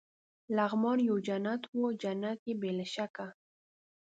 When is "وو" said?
1.67-1.85